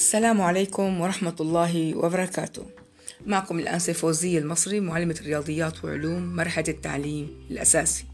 [0.00, 2.66] السلام عليكم ورحمة الله وبركاته
[3.26, 8.04] معكم الآنسة فوزية المصري معلمة رياضيات وعلوم مرحلة التعليم الأساسي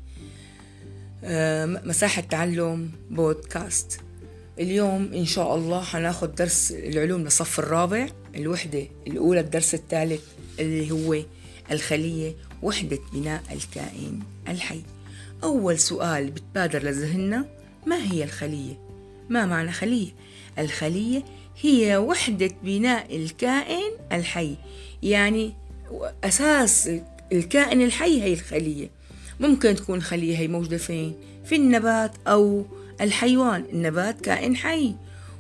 [1.24, 4.00] آه، مساحة تعلم بودكاست
[4.58, 10.22] اليوم إن شاء الله حناخد درس العلوم للصف الرابع الوحدة الأولى الدرس الثالث
[10.60, 11.22] اللي هو
[11.70, 14.82] الخلية وحدة بناء الكائن الحي
[15.42, 17.44] أول سؤال بتبادر لذهننا
[17.86, 18.78] ما هي الخلية؟
[19.28, 20.10] ما معنى خلية؟
[20.58, 21.22] الخلية
[21.60, 24.56] هي وحدة بناء الكائن الحي.
[25.02, 25.52] يعني
[26.24, 26.90] أساس
[27.32, 28.90] الكائن الحي هي الخلية.
[29.40, 32.66] ممكن تكون خلية هي موجودة فين؟ في النبات أو
[33.00, 33.64] الحيوان.
[33.72, 34.94] النبات كائن حي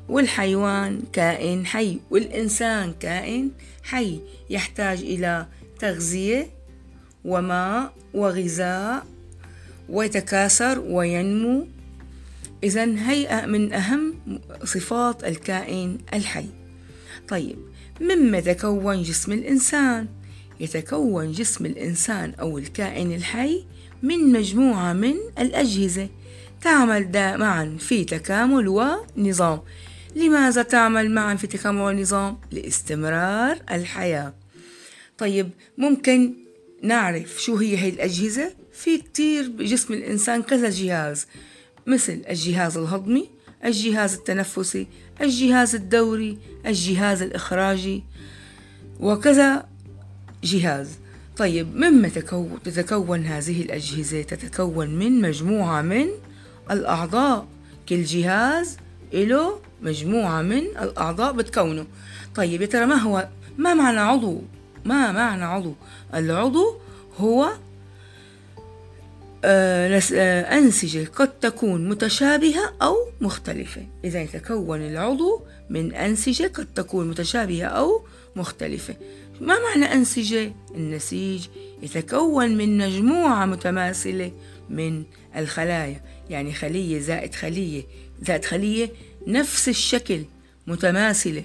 [0.08, 3.50] والحيوان كائن حي والإنسان كائن
[3.82, 4.20] حي.
[4.50, 5.46] يحتاج إلى
[5.78, 6.50] تغذية
[7.24, 9.06] وماء وغذاء
[9.88, 11.66] ويتكاثر وينمو.
[12.64, 14.14] إذا هي من أهم
[14.64, 16.46] صفات الكائن الحي.
[17.28, 17.56] طيب
[18.00, 20.08] مما يتكون جسم الإنسان؟
[20.60, 23.64] يتكون جسم الإنسان أو الكائن الحي
[24.02, 26.08] من مجموعة من الأجهزة.
[26.62, 29.60] تعمل معا في تكامل ونظام.
[30.16, 34.34] لماذا تعمل معا في تكامل ونظام؟ لاستمرار الحياة.
[35.18, 36.34] طيب ممكن
[36.82, 41.26] نعرف شو هي هي الأجهزة؟ في كتير بجسم الإنسان كذا جهاز.
[41.86, 43.30] مثل الجهاز الهضمي
[43.64, 44.86] الجهاز التنفسي
[45.20, 48.04] الجهاز الدوري الجهاز الإخراجي
[49.00, 49.66] وكذا
[50.44, 50.90] جهاز.
[51.36, 52.08] طيب مما
[52.64, 56.06] تتكون هذه الأجهزة؟ تتكون من مجموعة من
[56.70, 57.46] الأعضاء.
[57.88, 58.76] كل جهاز
[59.12, 61.86] له مجموعة من الأعضاء بتكونه.
[62.34, 63.28] طيب يا ترى ما هو
[63.58, 64.42] ما معنى عضو؟
[64.84, 65.74] ما معنى عضو؟
[66.14, 66.76] العضو
[67.18, 67.52] هو
[69.44, 78.02] أنسجة قد تكون متشابهة أو مختلفة إذا يتكون العضو من أنسجة قد تكون متشابهة أو
[78.36, 78.96] مختلفة
[79.40, 81.46] ما معنى أنسجة؟ النسيج
[81.82, 84.32] يتكون من مجموعة متماثلة
[84.70, 85.04] من
[85.36, 86.00] الخلايا
[86.30, 87.82] يعني خلية زائد خلية
[88.22, 88.90] زائد خلية
[89.26, 90.24] نفس الشكل
[90.66, 91.44] متماثلة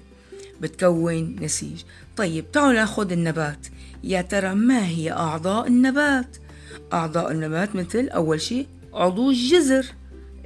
[0.62, 1.82] بتكون نسيج
[2.18, 3.68] طيب تعالوا ناخذ النبات
[4.04, 6.38] يا ترى ما هي أعضاء النبات؟
[6.94, 9.86] أعضاء النبات مثل أول شيء عضو الجذر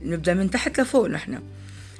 [0.01, 1.39] نبدأ من تحت لفوق نحن.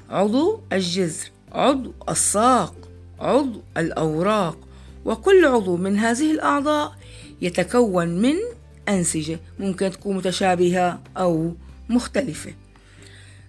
[0.10, 2.76] عضو الجذر عضو الساق
[3.20, 4.58] عضو الأوراق.
[5.06, 6.96] وكل عضو من هذه الأعضاء
[7.42, 8.36] يتكون من
[8.90, 11.54] أنسجة ممكن تكون متشابهة أو
[11.90, 12.54] مختلفة.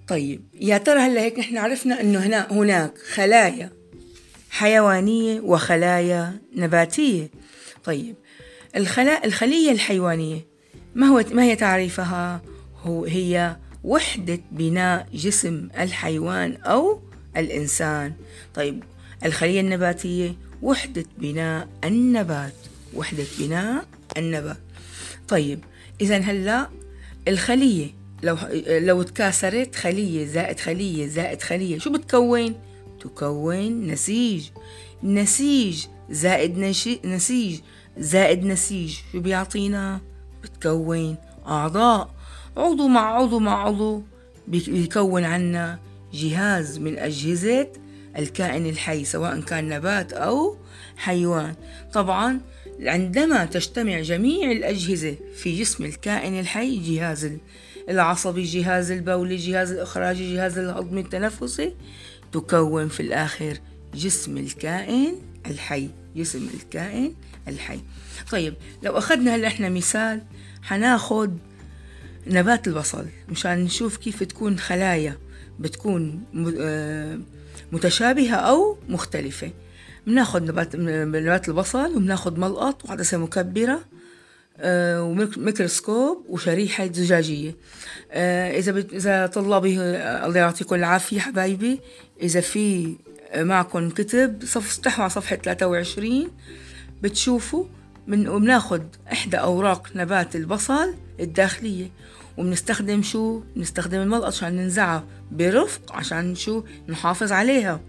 [0.09, 3.73] طيب يا ترى هلا هيك نحن عرفنا إنه هنا هناك خلايا
[4.51, 7.31] حيوانية وخلايا نباتية.
[7.85, 8.15] طيب
[8.77, 10.56] الخلا الخلية الحيوانية
[10.97, 12.43] ما هو ما هي تعريفها؟
[12.83, 17.01] هو هي وحدة بناء جسم الحيوان أو
[17.37, 18.13] الإنسان
[18.55, 18.83] طيب
[19.25, 22.55] الخلية النباتية وحدة بناء النبات
[22.95, 23.87] وحدة بناء
[24.17, 24.57] النبات
[25.29, 25.61] طيب
[26.01, 26.69] إذا هلأ
[27.29, 27.91] الخلية
[28.23, 28.37] لو
[28.69, 32.55] لو تكاثرت خلية زائد خلية زائد خلية شو بتكون؟
[33.01, 34.49] تكون نسيج
[35.03, 36.59] نسيج زائد
[37.05, 37.61] نسيج
[37.99, 40.01] زائد نسيج شو بيعطينا؟
[40.47, 42.11] بتكون أعضاء.
[42.57, 44.03] عضو مع عضو مع عضو
[44.49, 45.79] بيكون عنا
[46.13, 47.69] جهاز من أجهزة
[48.19, 50.57] الكائن الحي سواء كان نبات أو
[50.97, 51.55] حيوان.
[51.93, 52.41] طبعا
[52.81, 57.31] عندما تجتمع جميع الأجهزة في جسم الكائن الحي جهاز
[57.89, 61.75] العصبي جهاز البولي جهاز الإخراجي جهاز الهضمي التنفسي
[62.33, 63.59] تكون في الآخر
[63.95, 65.15] جسم الكائن
[65.47, 65.89] الحي.
[66.17, 67.15] جسم الكائن
[67.49, 67.81] الحي.
[68.31, 70.23] طيب لو أخذنا هلا إحنا مثال
[70.63, 71.39] حناخد
[72.27, 75.19] نبات البصل مشان نشوف كيف تكون خلايا
[75.59, 76.23] بتكون
[76.61, 77.19] آه،
[77.73, 79.51] متشابهة أو مختلفة.
[80.07, 83.81] بناخد نبات نبات البصل وبناخد ملقط وعدسة مكبرة
[84.59, 87.57] آه، وميكروسكوب وشريحة زجاجية.
[88.13, 91.81] آه، إذا إذا طلابي الله يعطيكم العافية حبايبي
[92.23, 92.97] إذا في
[93.37, 96.31] معكم كتب صف على صفحة 23
[97.03, 97.65] بتشوفوا
[98.07, 101.91] من وبناخد إحدى أوراق نبات البصل الداخلية
[102.37, 107.81] وبنستخدم شو؟ بنستخدم الملقط عشان ننزعها برفق عشان شو؟ نحافظ عليها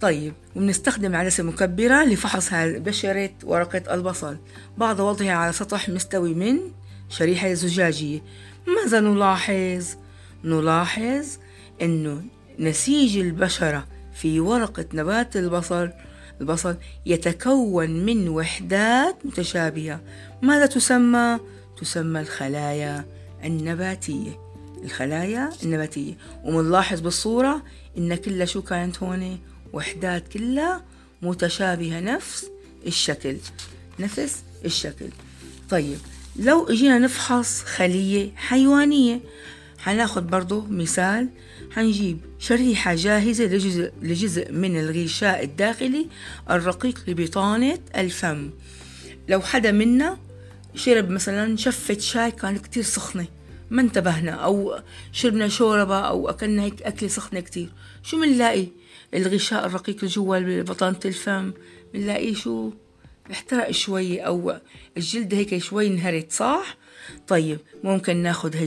[0.00, 4.36] طيب وبنستخدم عدسة مكبرة لفحص بشرة ورقة البصل
[4.78, 6.58] بعد وضعها على سطح مستوي من
[7.08, 8.22] شريحة زجاجية
[8.66, 9.86] ماذا نلاحظ؟
[10.44, 11.26] نلاحظ
[11.82, 12.22] أنه
[12.58, 13.86] نسيج البشرة
[14.24, 15.90] في ورقة نبات البصل.
[16.40, 16.76] البصل
[17.06, 20.00] يتكون من وحدات متشابهة.
[20.42, 21.40] ماذا تسمى؟
[21.80, 23.04] تسمى الخلايا
[23.44, 24.40] النباتية.
[24.84, 26.14] الخلايا النباتية.
[26.44, 27.62] ومنلاحظ بالصورة
[27.98, 29.38] إن كلها شو كانت هون؟
[29.72, 30.84] وحدات كلها
[31.22, 32.00] متشابهة.
[32.00, 32.46] نفس
[32.86, 33.36] الشكل.
[33.98, 35.08] نفس الشكل.
[35.70, 35.98] طيب
[36.36, 39.20] لو اجينا نفحص خلية حيوانية
[39.84, 41.28] حناخد برضو مثال.
[41.70, 46.06] حنجيب شريحة جاهزة لجزء, لجزء من الغشاء الداخلي
[46.50, 48.50] الرقيق لبطانة الفم.
[49.28, 50.18] لو حدا منا
[50.74, 53.26] شرب مثلا شفة شاي كانت كتير سخنة
[53.70, 54.30] ما انتبهنا.
[54.30, 54.78] أو
[55.12, 57.68] شربنا شوربة أو أكلنا هيك أكلة سخنة كتير.
[58.02, 58.66] شو منلاقي؟
[59.14, 61.52] الغشاء الرقيق اللي جوا بطانة الفم.
[61.94, 62.70] منلاقيه شو؟
[63.32, 64.56] احترق شوي أو
[64.96, 66.76] الجلدة هيك شوي انهرت صح؟
[67.28, 68.64] طيب ممكن ناخد هاي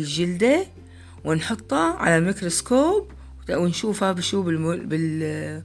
[1.27, 3.12] ونحطها على الميكروسكوب
[3.50, 4.41] ونشوفها بشو.
[4.41, 5.62] بال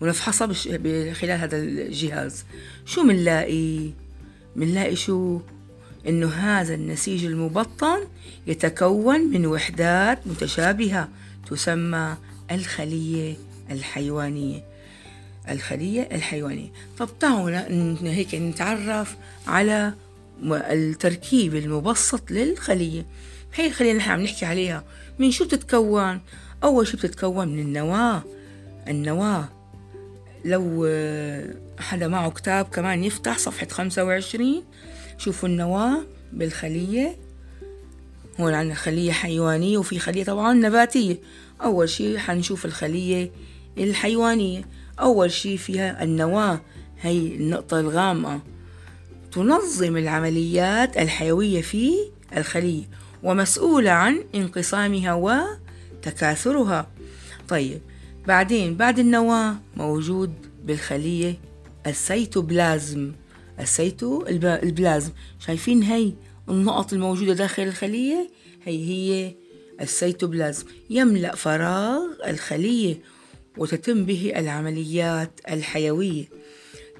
[0.00, 0.68] ونفحصها بش...
[1.12, 2.44] خلال هذا الجهاز.
[2.86, 3.90] شو منلاقي؟
[4.56, 5.40] منلاقي شو؟
[6.08, 7.98] إنه هذا النسيج المبطن
[8.46, 11.08] يتكون من وحدات متشابهة
[11.50, 12.16] تسمى
[12.50, 13.36] الخلية
[13.70, 14.64] الحيوانية.
[15.50, 16.68] الخلية الحيوانية.
[16.98, 17.50] طب تعالوا
[18.02, 19.16] هيك نتعرف
[19.46, 19.94] على
[20.44, 23.06] التركيب المبسط للخلية.
[23.54, 24.84] هي اللي نحن عم نحكي عليها.
[25.18, 26.20] من شو بتتكون؟
[26.64, 28.22] أول شي بتتكون من النواة.
[28.88, 29.48] النواة
[30.44, 30.88] لو
[31.78, 34.64] حدا معه كتاب كمان يفتح صفحة خمسة وعشرين
[35.18, 36.02] شوفوا النواة
[36.32, 37.16] بالخلية.
[38.40, 41.18] هون عندنا خلية حيوانية وفي خلية طبعا نباتية.
[41.62, 43.30] أول شي حنشوف الخلية
[43.78, 44.64] الحيوانية.
[45.00, 46.60] أول شي فيها النواة
[47.00, 48.40] هي النقطة الغامقة.
[49.32, 51.92] تنظم العمليات الحيوية في
[52.36, 52.84] الخلية.
[53.24, 56.90] ومسؤولة عن انقسامها وتكاثرها.
[57.48, 57.80] طيب
[58.26, 60.32] بعدين بعد النواة موجود
[60.64, 61.34] بالخلية
[61.86, 63.12] السيتوبلازم.
[63.60, 65.10] السيتو بلازم.
[65.46, 66.12] شايفين هي
[66.48, 68.30] النقط الموجودة داخل الخلية؟
[68.64, 69.34] هي هي
[69.80, 70.66] السيتوبلازم.
[70.90, 72.98] يملأ فراغ الخلية
[73.58, 76.24] وتتم به العمليات الحيوية.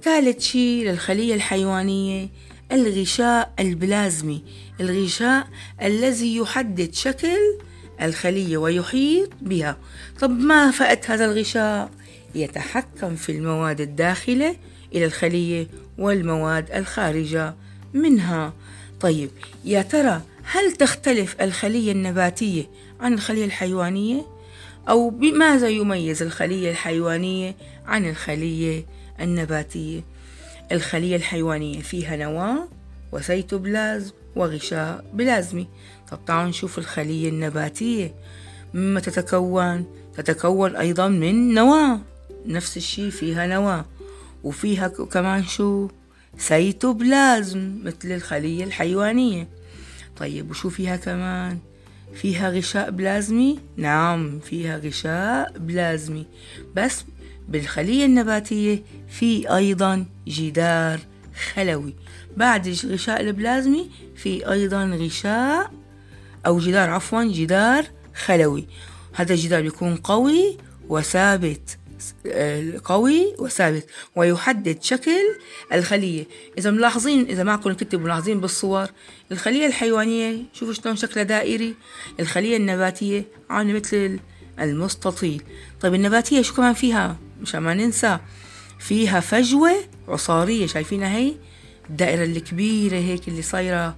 [0.03, 2.29] ثالث شيء للخلية الحيوانية
[2.73, 4.43] الغشاء البلازمي
[4.81, 5.49] الغشاء
[5.83, 7.59] الذي يحدد شكل
[8.03, 9.77] الخلية ويحيط بها
[10.21, 11.91] طب ما فأت هذا الغشاء
[12.35, 14.57] يتحكم في المواد الداخلة
[14.95, 15.67] إلى الخلية
[15.99, 17.55] والمواد الخارجة
[17.95, 18.53] منها
[19.01, 19.31] طيب
[19.65, 22.71] يا ترى هل تختلف الخلية النباتية
[23.01, 24.27] عن الخلية الحيوانية؟
[24.89, 27.55] أو بماذا يميز الخلية الحيوانية
[27.87, 28.85] عن الخلية
[29.21, 30.01] النباتية؟
[30.73, 32.69] الخلية الحيوانية فيها نواة
[33.13, 35.69] وسيتوبلازم وغشاء بلازمي.
[36.11, 38.15] طب تعالوا نشوف الخلية النباتية.
[38.75, 42.01] مما تتكون تتكون أيضا من نواة.
[42.47, 43.85] نفس الشي فيها نواة.
[44.45, 45.89] وفيها كمان شو؟
[46.39, 49.49] سيتوبلازم مثل الخلية الحيوانية.
[50.17, 51.59] طيب وشو فيها كمان؟
[52.15, 56.27] فيها غشاء بلازمي؟ نعم فيها غشاء بلازمي.
[56.77, 57.05] بس
[57.49, 61.01] بالخلية النباتية في أيضا جدار
[61.55, 61.95] خلوي.
[62.37, 65.71] بعد الغشاء البلازمي في أيضا غشاء
[66.47, 68.67] أو جدار عفوا جدار خلوي.
[69.13, 70.57] هذا الجدار بيكون قوي
[70.89, 71.79] وثابت
[72.85, 73.87] قوي وثابت
[74.17, 75.37] ويحدد شكل
[75.73, 76.27] الخلية.
[76.59, 78.87] إذا ملاحظين إذا معكم الكتب ملاحظين بالصور
[79.33, 81.75] الخلية الحيوانية شوفوا شلون شكلها دائري.
[82.21, 84.19] الخلية النباتية عاملة مثل
[84.61, 85.43] المستطيل.
[85.81, 88.19] طيب النباتية شو كمان فيها؟ مشان ما ننسى
[88.79, 89.73] فيها فجوة
[90.09, 91.35] عصارية شايفينها هي؟
[91.91, 93.97] الدائرة الكبيرة هيك اللي صايرة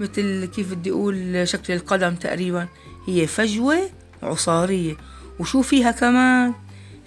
[0.00, 2.68] مثل كيف بدي أقول شكل القدم تقريبا.
[3.06, 3.90] هي فجوة
[4.22, 4.96] عصارية.
[5.38, 6.54] وشو فيها كمان؟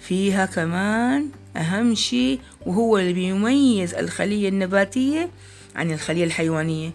[0.00, 5.30] فيها كمان أهم شيء وهو اللي بيميز الخلية النباتية
[5.76, 6.90] عن الخلية الحيوانية.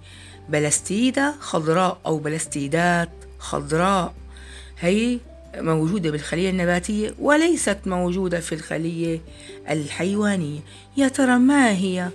[0.49, 3.09] بلاستيدة خضراء أو بلاستيدات
[3.39, 4.13] خضراء.
[4.79, 5.19] هي
[5.55, 9.21] موجودة بالخلية النباتية وليست موجودة في الخلية
[9.69, 10.59] الحيوانية.
[10.97, 12.09] يا ترى ما هي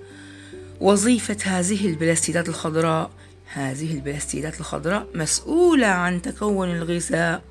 [0.81, 3.11] وظيفة هذه البلاستيدات الخضراء؟
[3.53, 7.43] هذه البلاستيدات الخضراء مسؤولة عن تكون الغذاء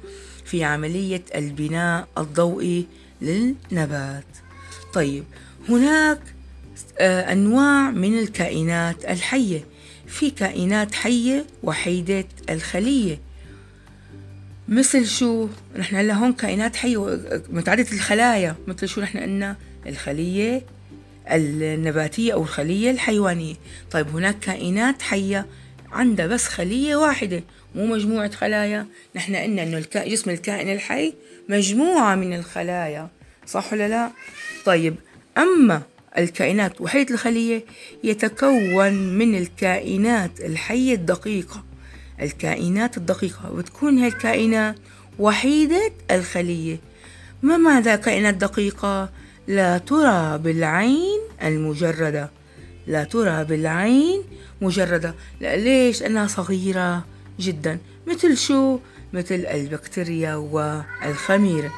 [0.45, 2.87] في عملية البناء الضوئي
[3.21, 4.25] للنبات.
[4.93, 5.23] طيب
[5.69, 6.19] هناك
[6.99, 9.65] آه، أنواع من الكائنات الحية.
[10.07, 13.19] في كائنات حية وحيدة الخلية.
[14.67, 17.19] مثل شو؟ نحن هلا هون كائنات حية
[17.50, 19.55] متعددة الخلايا مثل شو نحن قلنا؟
[19.88, 20.62] الخلية
[21.31, 23.55] النباتية أو الخلية الحيوانية.
[23.91, 25.45] طيب هناك كائنات حية
[25.91, 27.43] عندها بس خلية واحدة
[27.75, 28.88] مو مجموعة خلايا.
[29.15, 31.13] نحن قلنا إنه جسم الكائن الحي
[31.50, 33.10] مجموعة من الخلايا
[33.48, 34.12] صح ولا لا؟
[34.65, 34.95] طيب
[35.38, 35.81] أما
[36.17, 37.65] الكائنات وحيدة الخلية
[38.03, 41.63] يتكون من الكائنات الحية الدقيقة.
[42.22, 44.75] الكائنات الدقيقة وتكون هاي الكائنات
[45.19, 46.77] وحيدة الخلية.
[47.43, 49.10] ما معنى كائنات دقيقة؟
[49.48, 52.29] لا ترى بالعين المجردة.
[52.88, 54.22] لا ترى بالعين
[54.62, 55.15] مجردة.
[55.41, 57.05] لا ليش؟ لأنها صغيرة
[57.39, 58.79] جدا مثل شو؟
[59.13, 61.74] مثل البكتيريا والخميرة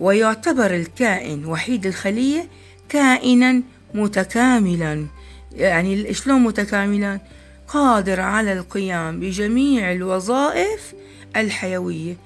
[0.00, 2.48] ويعتبر الكائن وحيد الخلية
[2.88, 3.62] كائنا
[3.94, 5.06] متكاملا.
[5.52, 7.20] يعني شلون متكاملا؟
[7.68, 10.94] قادر على القيام بجميع الوظائف
[11.36, 12.16] الحيوية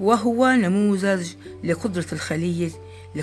[0.00, 1.28] وهو نموذج
[1.64, 2.70] لقدرة الخلية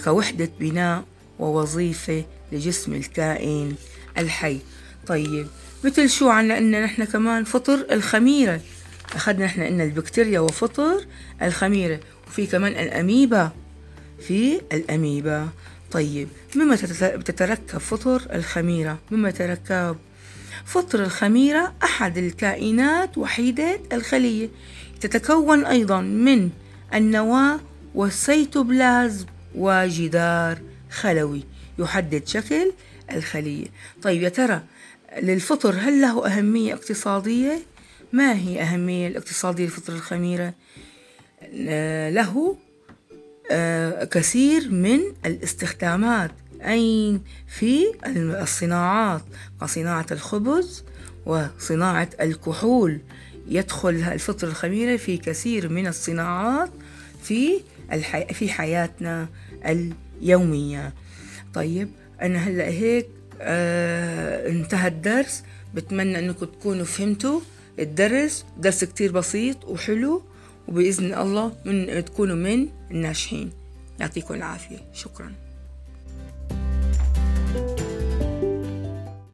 [0.03, 1.03] كوحدة بناء
[1.39, 3.75] ووظيفة لجسم الكائن
[4.17, 4.59] الحي.
[5.07, 5.47] طيب
[5.83, 8.61] مثل شو عنا إن نحن كمان فطر الخميرة؟
[9.15, 11.05] أخذنا نحن إن البكتيريا وفطر
[11.41, 13.51] الخميرة وفي كمان الأميبا.
[14.27, 15.49] في الأميبا.
[15.91, 16.75] طيب مما
[17.25, 19.95] تتركب فطر الخميرة؟ مما يتركب
[20.65, 24.49] فطر الخميرة أحد الكائنات وحيدة الخلية
[25.01, 26.49] تتكون أيضا من
[26.93, 27.59] النواة
[27.95, 30.61] والسيتوبلازم وجدار
[30.91, 31.43] خلوي
[31.79, 32.71] يحدد شكل
[33.11, 33.65] الخلية
[34.01, 34.61] طيب يا ترى
[35.21, 37.59] للفطر هل له أهمية اقتصادية؟
[38.13, 40.53] ما هي أهمية الاقتصادية لفطر الخميرة؟
[42.09, 42.57] له
[43.51, 47.85] آه، كثير من الاستخدامات أين في
[48.41, 49.21] الصناعات؟
[49.61, 50.83] كصناعة الخبز
[51.25, 52.99] وصناعة الكحول.
[53.47, 56.69] يدخل الفطر الخميرة في كثير من الصناعات
[57.23, 57.61] في
[57.93, 58.25] الحي...
[58.33, 59.27] في حياتنا
[59.65, 60.93] اليومية.
[61.53, 61.89] طيب
[62.21, 63.07] أنا هلأ هيك
[63.41, 65.43] آه انتهى الدرس.
[65.75, 67.39] بتمنى أنكم تكونوا فهمتوا
[67.79, 68.45] الدرس.
[68.57, 70.23] درس كتير بسيط وحلو
[70.67, 73.51] وبإذن الله من تكونوا من الناجحين.
[73.99, 74.77] يعطيكم العافية.
[74.93, 75.46] شكراً.